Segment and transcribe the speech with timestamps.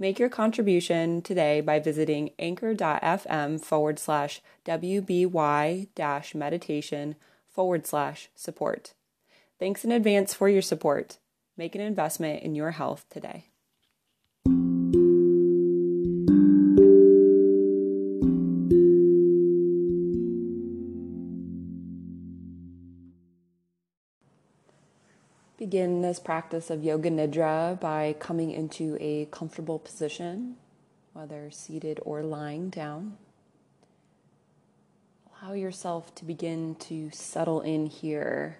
[0.00, 7.16] Make your contribution today by visiting anchor.fm forward slash WBY dash meditation
[7.50, 8.94] forward slash support.
[9.58, 11.18] Thanks in advance for your support.
[11.54, 13.49] Make an investment in your health today.
[25.70, 30.56] Begin this practice of Yoga Nidra by coming into a comfortable position,
[31.12, 33.16] whether seated or lying down.
[35.40, 38.58] Allow yourself to begin to settle in here.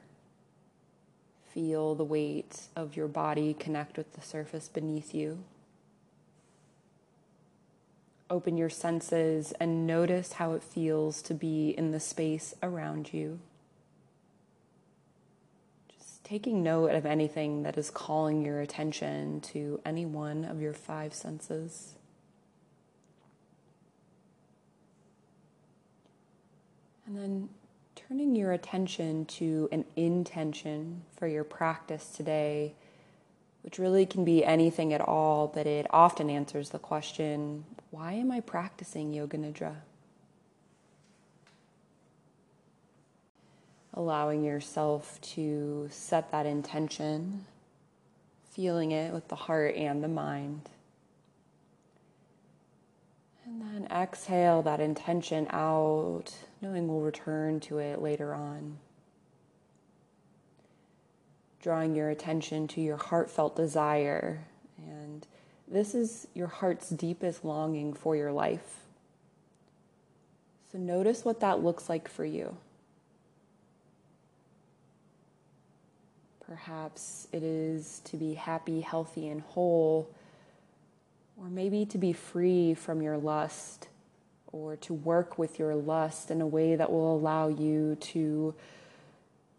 [1.52, 5.42] Feel the weight of your body connect with the surface beneath you.
[8.30, 13.40] Open your senses and notice how it feels to be in the space around you
[16.30, 21.12] taking note of anything that is calling your attention to any one of your five
[21.12, 21.96] senses.
[27.04, 27.48] And then
[27.96, 32.74] turning your attention to an intention for your practice today,
[33.62, 38.30] which really can be anything at all, but it often answers the question why am
[38.30, 39.74] I practicing Yoga Nidra?
[43.94, 47.44] Allowing yourself to set that intention,
[48.50, 50.68] feeling it with the heart and the mind.
[53.44, 58.78] And then exhale that intention out, knowing we'll return to it later on.
[61.60, 64.44] Drawing your attention to your heartfelt desire.
[64.78, 65.26] And
[65.66, 68.76] this is your heart's deepest longing for your life.
[70.70, 72.56] So notice what that looks like for you.
[76.50, 80.10] Perhaps it is to be happy, healthy, and whole,
[81.36, 83.86] or maybe to be free from your lust,
[84.50, 88.52] or to work with your lust in a way that will allow you to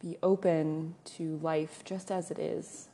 [0.01, 2.90] be open to life just as it is.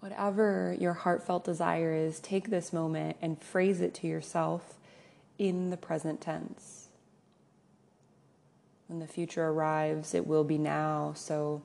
[0.00, 4.74] Whatever your heartfelt desire is, take this moment and phrase it to yourself
[5.38, 6.88] in the present tense.
[8.86, 11.14] When the future arrives, it will be now.
[11.16, 11.62] So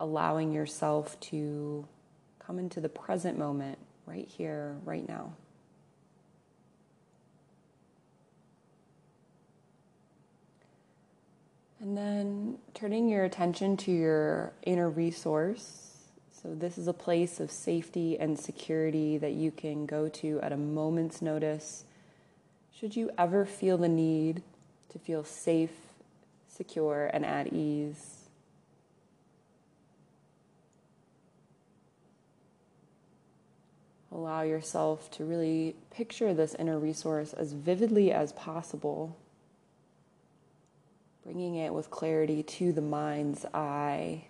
[0.00, 1.86] allowing yourself to
[2.38, 5.34] come into the present moment right here, right now.
[11.80, 15.86] And then turning your attention to your inner resource.
[16.30, 20.52] So, this is a place of safety and security that you can go to at
[20.52, 21.84] a moment's notice.
[22.74, 24.42] Should you ever feel the need
[24.90, 25.70] to feel safe,
[26.48, 28.19] secure, and at ease,
[34.20, 39.16] allow yourself to really picture this inner resource as vividly as possible,
[41.24, 44.24] bringing it with clarity to the mind's eye,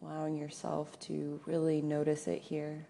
[0.00, 2.86] allowing yourself to really notice it here.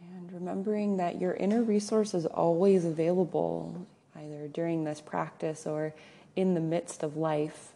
[0.00, 5.94] And remembering that your inner resource is always available, either during this practice or
[6.36, 7.72] in the midst of life.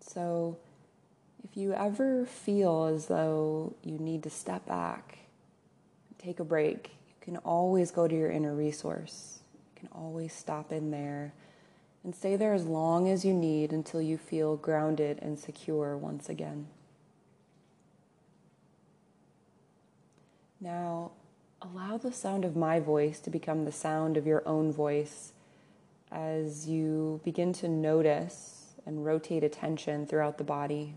[0.00, 0.58] So,
[1.44, 5.18] if you ever feel as though you need to step back,
[6.18, 9.40] take a break, you can always go to your inner resource.
[9.54, 11.32] You can always stop in there
[12.04, 16.28] and stay there as long as you need until you feel grounded and secure once
[16.28, 16.68] again.
[20.60, 21.12] Now,
[21.62, 25.32] allow the sound of my voice to become the sound of your own voice
[26.10, 30.94] as you begin to notice and rotate attention throughout the body.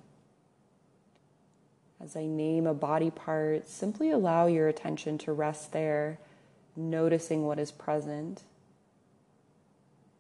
[2.04, 6.18] As I name a body part, simply allow your attention to rest there,
[6.76, 8.42] noticing what is present.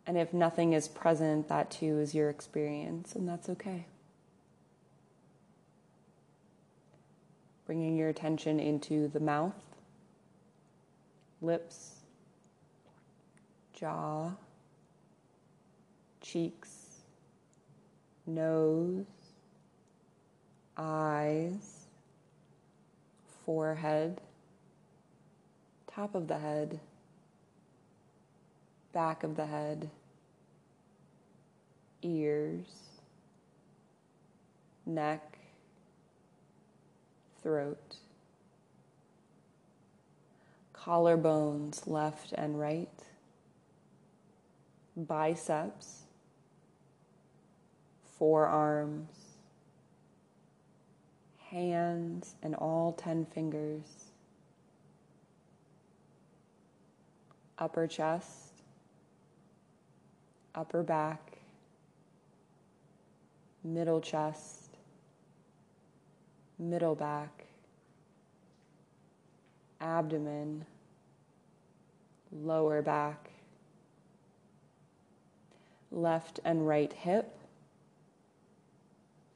[0.06, 3.86] And if nothing is present, that too is your experience, and that's okay.
[7.66, 9.56] Bringing your attention into the mouth,
[11.42, 11.96] lips,
[13.74, 14.32] jaw,
[16.22, 17.00] cheeks,
[18.28, 19.06] nose,
[20.78, 21.86] eyes,
[23.46, 24.22] forehead,
[25.94, 26.80] top of the head,
[28.94, 29.90] back of the head,
[32.02, 32.68] ears,
[34.86, 35.38] neck,
[37.44, 37.96] throat,
[40.74, 42.90] collarbones left and right,
[44.96, 46.04] biceps,
[48.18, 49.31] forearms,
[51.52, 54.06] hands, and all 10 fingers,
[57.58, 58.62] upper chest,
[60.56, 61.34] upper back,
[63.66, 64.78] middle chest,
[66.58, 67.44] middle back,
[69.82, 70.66] abdomen,
[72.32, 73.30] lower back,
[75.92, 77.36] left and right hip,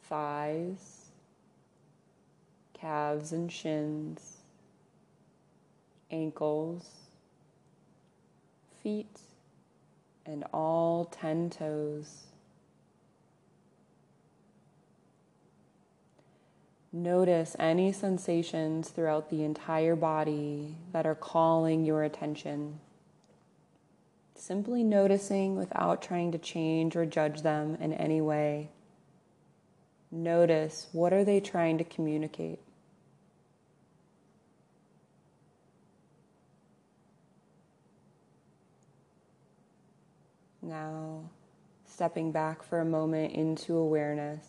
[0.04, 1.05] thighs,
[2.86, 4.38] calves and shins,
[6.12, 6.86] ankles,
[8.84, 9.22] feet,
[10.24, 12.26] and all 10 toes.
[16.94, 22.80] Notice any sensations throughout the entire body that are calling your attention.
[24.36, 28.70] Simply noticing without trying to change or judge them in any way.
[30.12, 32.60] Notice what are they trying to communicate?
[40.66, 41.30] Now,
[41.96, 44.46] stepping back for a moment into awareness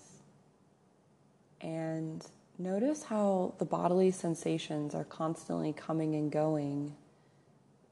[1.60, 2.26] and
[2.58, 6.94] Notice how the bodily sensations are constantly coming and going,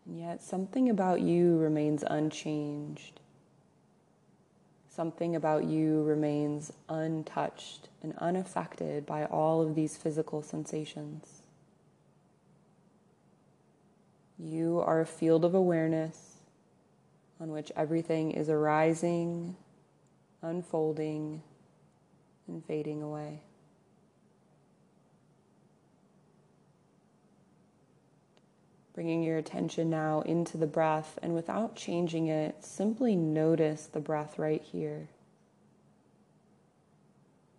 [0.07, 3.21] and yet something about you remains unchanged.
[4.89, 11.43] Something about you remains untouched and unaffected by all of these physical sensations.
[14.39, 16.34] You are a field of awareness
[17.45, 19.55] on which everything is arising,
[20.41, 21.43] unfolding,
[22.49, 23.43] and fading away.
[28.95, 34.39] Bringing your attention now into the breath, and without changing it, simply notice the breath
[34.39, 35.09] right here.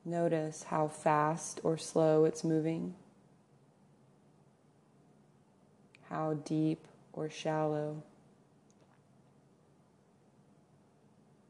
[0.04, 2.96] Notice how fast or slow it's moving,
[6.10, 8.02] how deep or shallow.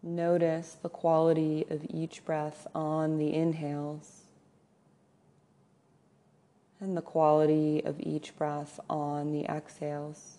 [0.08, 4.22] Notice the quality of each breath on the inhales
[6.80, 10.38] and the quality of each breath on the exhales.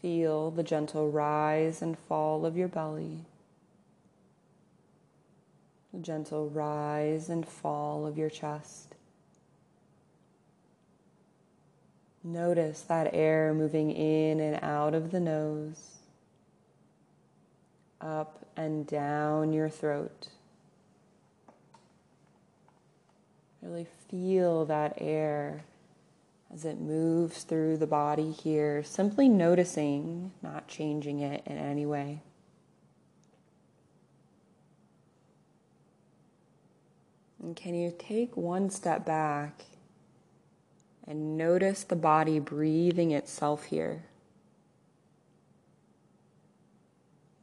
[0.00, 3.18] Feel the gentle rise and fall of your belly,
[5.92, 8.91] the gentle rise and fall of your chest.
[12.24, 15.98] Notice that air moving in and out of the nose,
[18.00, 20.28] up and down your throat.
[23.60, 25.64] Really feel that air
[26.52, 32.20] as it moves through the body here, simply noticing, not changing it in any way.
[37.42, 39.62] And can you take one step back
[41.12, 44.04] and notice the body breathing itself here?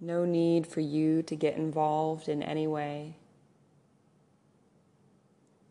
[0.01, 3.17] No need for you to get involved in any way.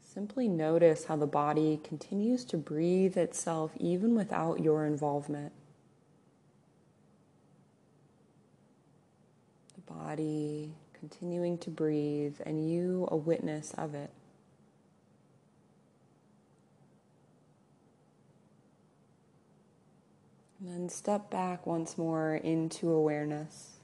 [0.00, 5.52] Simply notice how the body continues to breathe itself even without your involvement.
[9.74, 14.12] The body continuing to breathe and you a witness of it.
[20.60, 23.76] And then step back once more into awareness.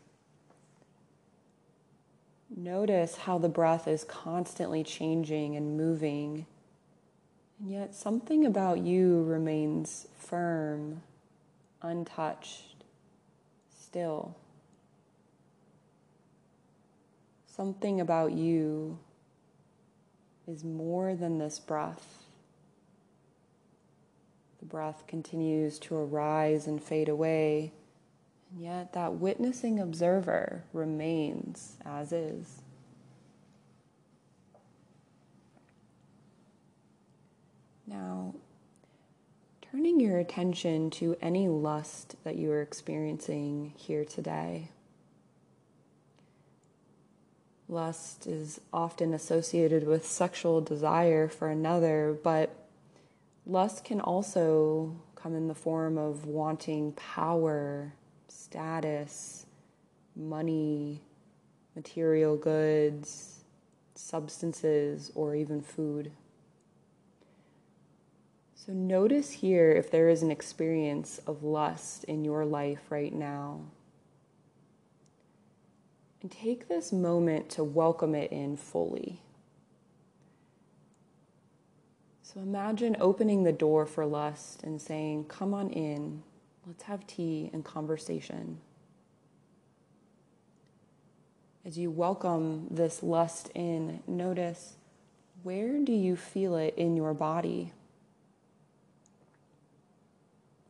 [2.57, 6.47] Notice how the breath is constantly changing and moving,
[7.59, 11.02] and yet something about you remains firm,
[11.83, 12.85] untouched,
[13.76, 14.37] still.
[17.47, 18.99] Something about you
[20.47, 22.24] is more than this breath.
[24.64, 27.75] The breath continues to arise and fade away
[28.54, 32.62] and yet, that witnessing observer remains as is.
[37.87, 38.35] Now,
[39.61, 44.71] turning your attention to any lust that you are experiencing here today.
[47.68, 52.54] Lust is often associated with sexual desire for another, but
[53.47, 57.95] lust can also come in the form of wanting power,
[58.29, 59.47] status,
[60.17, 61.01] money,
[61.75, 63.45] material goods,
[63.95, 66.13] substances, or even food.
[68.55, 73.61] So notice here if there is an experience of lust in your life right now.
[76.23, 79.21] And take this moment to welcome it in fully.
[82.35, 86.25] So imagine opening the door for lust and saying, Come on in,
[86.67, 88.59] let's have tea and conversation.
[91.64, 94.75] As you welcome this lust in, notice
[95.45, 97.73] where do you feel it in your body?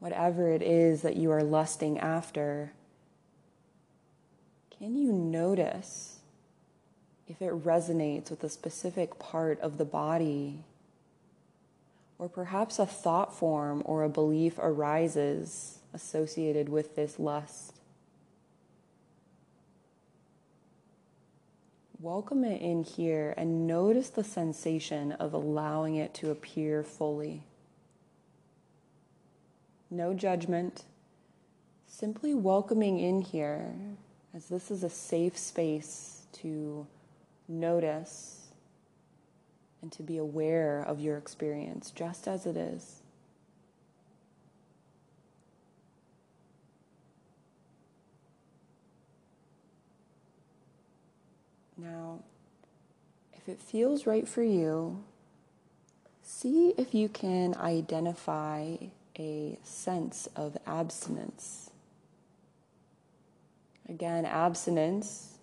[0.01, 2.73] Whatever it is that you are lusting after,
[4.79, 6.19] can you notice
[7.27, 10.65] if it resonates with a specific part of the body?
[12.25, 17.75] Or perhaps a thought form or a belief arises associated with this lust.
[22.01, 27.43] Welcome it in here and notice the sensation of allowing it to appear fully.
[29.91, 30.85] No judgment,
[31.87, 33.75] simply welcoming in here
[34.35, 36.87] as this is a safe space to
[37.49, 38.44] notice
[39.85, 43.03] and to be aware of your experience just as it is.
[51.77, 52.21] Now,
[53.35, 55.05] if it feels right for you,
[56.23, 58.77] see if you can identify
[59.19, 61.69] a sense of abstinence.
[63.87, 65.34] Again, abstinence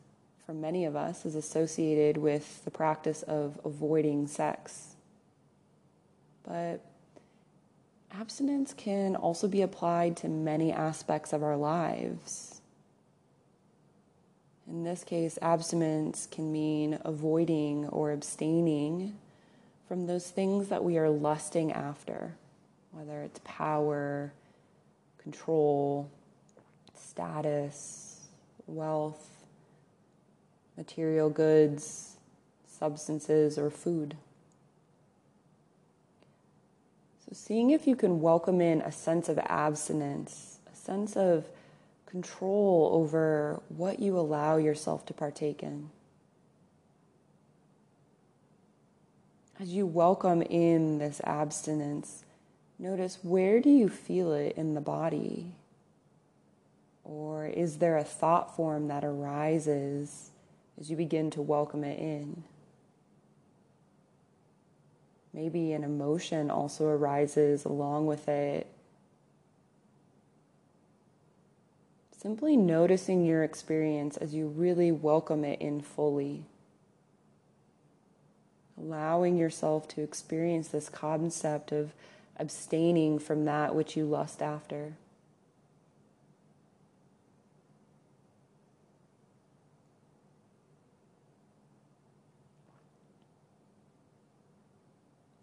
[0.46, 4.96] for many of us is associated with the practice of avoiding sex.
[6.44, 6.84] But
[8.12, 12.62] abstinence can also be applied to many aspects of our lives.
[14.68, 19.18] In this case, abstinence can mean avoiding or abstaining
[19.88, 22.36] from those things that we are lusting after,
[22.92, 24.32] whether it's power,
[25.22, 26.10] control,
[26.96, 28.28] status,
[28.68, 29.31] wealth,
[30.82, 32.18] material goods,
[32.66, 34.18] substances, or food.
[37.24, 41.46] So, seeing if you can welcome in a sense of abstinence, a sense of
[42.08, 45.92] control over what you allow yourself to partake in.
[49.60, 52.26] As you welcome in this abstinence,
[52.80, 55.54] notice where do you feel it in the body?
[57.04, 60.31] Or is there a thought form that arises
[60.82, 62.44] as you begin to welcome it in?
[65.34, 68.68] Maybe an emotion also arises along with it
[72.22, 76.44] Simply noticing your experience as you really welcome it in fully.
[78.78, 81.94] Allowing yourself to experience this concept of
[82.38, 84.94] abstaining from that which you lust after.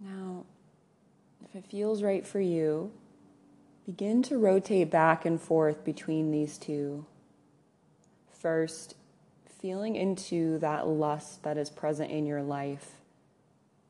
[0.01, 0.45] Now,
[1.45, 2.93] if it feels right for you,
[3.89, 7.07] Begin to rotate back and forth between these two.
[8.31, 8.97] First,
[9.63, 12.97] feeling into that lust that is present in your life,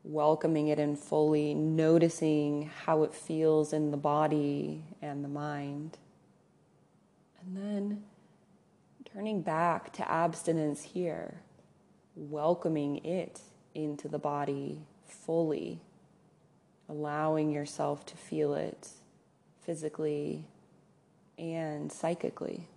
[0.05, 5.97] welcoming it in fully, noticing how it feels in the body and the mind.
[7.41, 8.03] And then
[9.13, 11.41] turning back to abstinence here,
[12.15, 13.41] welcoming it
[13.75, 15.81] into the body fully,
[16.89, 18.89] allowing yourself to feel it
[19.61, 20.45] physically
[21.37, 22.67] and psychically.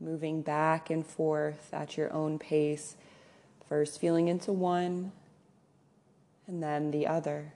[0.00, 2.96] Moving back and forth at your own pace,
[3.68, 5.12] first feeling into one
[6.46, 7.52] and then the other.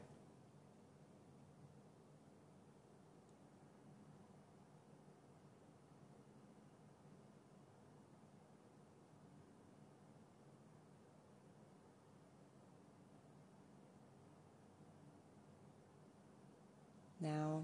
[17.21, 17.63] Now,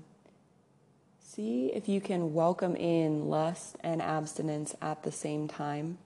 [1.20, 5.98] see if you can welcome in lust and abstinence at the same time,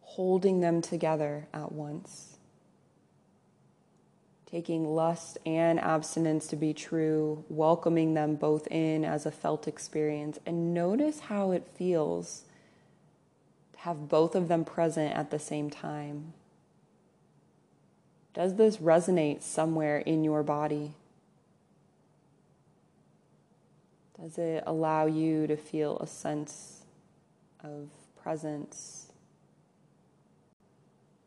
[0.00, 2.36] holding them together at once.
[4.46, 10.38] Taking lust and abstinence to be true, welcoming them both in as a felt experience,
[10.44, 12.42] and notice how it feels
[13.72, 16.34] to have both of them present at the same time.
[18.32, 20.94] Does this resonate somewhere in your body?
[24.20, 26.84] Does it allow you to feel a sense
[27.62, 27.88] of
[28.22, 29.12] presence?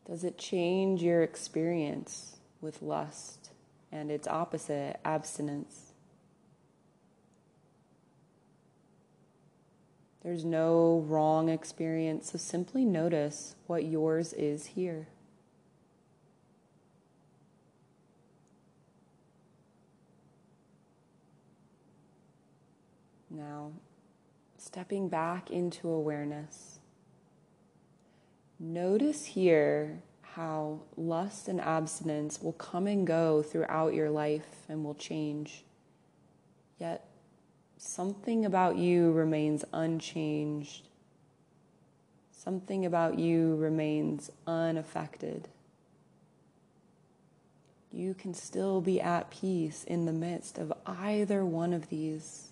[0.07, 3.49] Does it change your experience with lust
[3.91, 5.91] and its opposite, abstinence?
[10.23, 15.07] There's no wrong experience, so simply notice what yours is here.
[23.29, 23.71] Now,
[24.67, 26.79] stepping back into awareness,
[28.59, 34.93] notice here how lust and abstinence will come and go throughout your life and will
[34.93, 35.63] change.
[36.79, 37.07] Yet,
[37.77, 40.89] something about you remains unchanged.
[42.31, 45.47] Something about you remains unaffected.
[47.89, 52.49] You can still be at peace in the midst of either one of these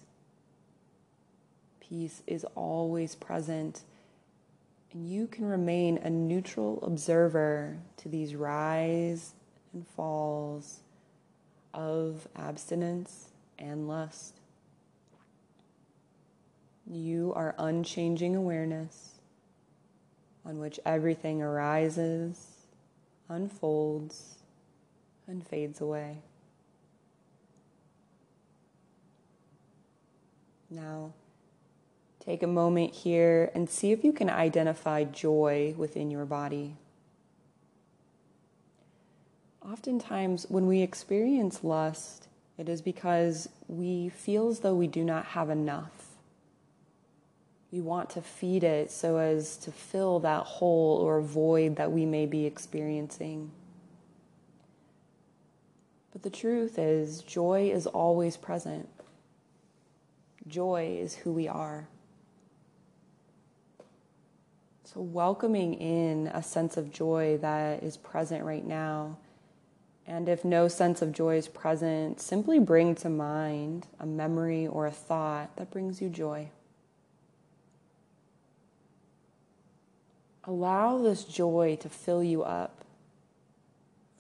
[1.89, 3.81] peace is always present.
[4.91, 9.33] And you can remain a neutral observer to these rise
[9.73, 10.79] and falls
[11.73, 14.39] of abstinence and lust.
[16.87, 19.15] You are unchanging awareness
[20.45, 22.47] on which everything arises,
[23.27, 24.35] unfolds,
[25.27, 26.19] and fades away.
[30.69, 31.13] Now,
[32.25, 36.75] Take a moment here and see if you can identify joy within your body.
[39.61, 42.27] Oftentimes, when we experience lust,
[42.57, 45.91] it is because we feel as though we do not have enough.
[47.71, 52.05] We want to feed it so as to fill that hole or void that we
[52.05, 53.51] may be experiencing.
[56.11, 58.87] But the truth is, joy is always present.
[60.47, 61.87] Joy is who we are.
[64.95, 69.17] So, welcoming in a sense of joy that is present right now.
[70.07, 74.87] And if no sense of joy is present, simply bring to mind a memory or
[74.87, 76.49] a thought that brings you joy.
[80.45, 82.85] Allow this joy to fill you up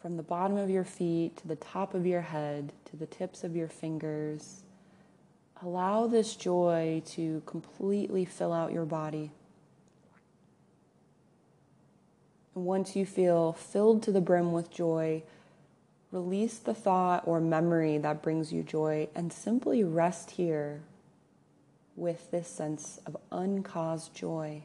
[0.01, 3.45] from the bottom of your feet to the top of your head to the tips
[3.45, 4.63] of your fingers.
[5.63, 9.31] Allow this joy to completely fill out your body.
[12.55, 15.23] And once you feel filled to the brim with joy,
[16.11, 20.81] release the thought or memory that brings you joy and simply rest here
[21.97, 24.63] with this sense of uncaused joy.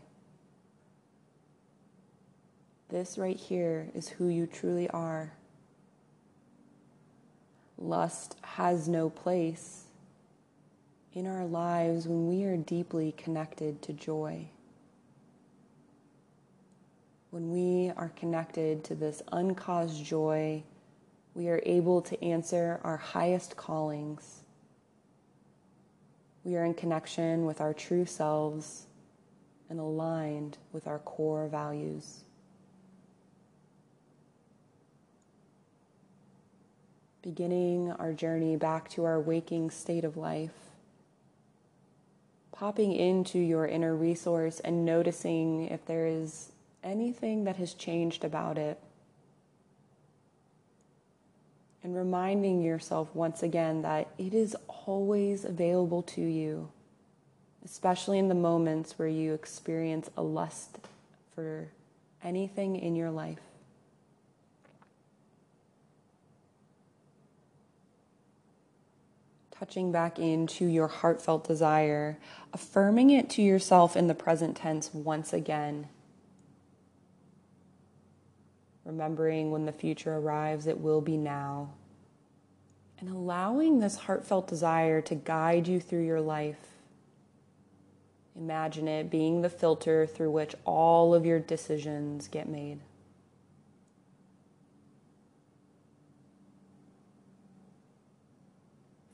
[2.88, 5.33] This right here is who you truly are.
[7.76, 9.85] Lust has no place
[11.12, 14.48] in our lives when we are deeply connected to joy
[17.30, 20.62] when we are connected to this uncaused joy,
[21.34, 24.40] we are able to answer our highest callings.
[26.42, 28.86] We are in connection with our true selves
[29.68, 32.24] and aligned with our core values.
[37.22, 40.54] Beginning our journey back to our waking state of life,
[42.50, 46.50] popping into your inner resource and noticing if there is
[46.82, 48.78] anything that has changed about it.
[51.82, 56.70] And reminding yourself once again that it is always available to you,
[57.64, 60.78] especially in the moments where you experience a lust
[61.34, 61.68] for
[62.22, 63.38] anything in your life.
[69.58, 72.16] touching back into your heartfelt desire,
[72.54, 75.86] affirming it to yourself in the present tense once again
[78.84, 81.70] remembering when the future arrives, it will be now.
[82.98, 86.58] And allowing this heartfelt desire to guide you through your life.
[88.36, 92.80] Imagine it being the filter through which all of your decisions get made.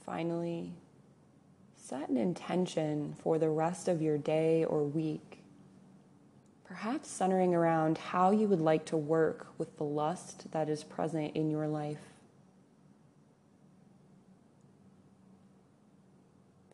[0.05, 0.72] Finally,
[1.76, 5.26] set an intention for the rest of your day or week
[6.66, 11.37] perhaps centering around how you would like to work with the lust that is present
[11.37, 12.00] in your life.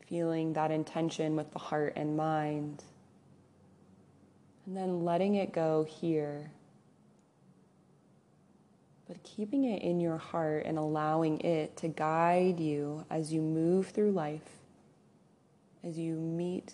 [0.07, 2.83] Feeling that intention with the heart and mind,
[4.65, 6.51] and then letting it go here.
[9.07, 13.89] But keeping it in your heart and allowing it to guide you as you move
[13.89, 14.41] through life
[15.83, 16.73] as you meet,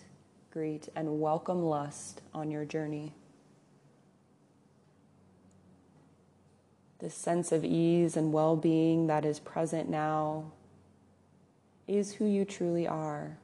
[0.50, 3.12] greet, and welcome lust on your journey.
[6.98, 10.52] This sense of ease and well being that is present now
[11.86, 13.38] is who you truly are.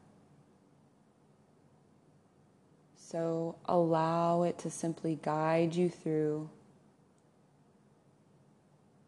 [2.97, 6.51] So allow it to simply guide you through.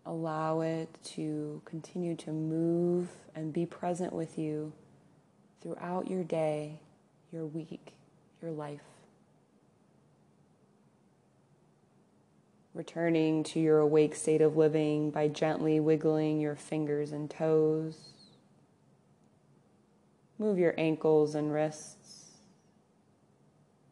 [0.07, 4.73] Allow it to continue to move and be present with you
[5.61, 6.81] throughout your day,
[7.33, 7.95] your week,
[8.43, 8.81] your life.
[12.75, 18.11] Returning to your awake state of living by gently wiggling your fingers and toes.
[20.39, 22.27] Move your ankles and wrists,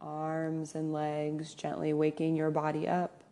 [0.00, 3.22] arms and legs, gently waking your body up.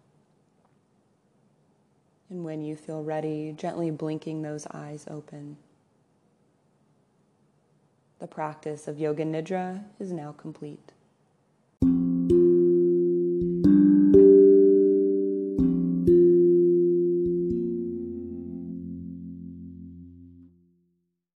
[2.29, 5.57] And when you feel ready, gently blinking those eyes open.
[8.21, 10.94] The practice of Yoga Nidra is now complete.